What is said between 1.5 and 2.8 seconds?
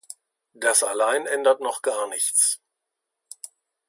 noch gar nichts.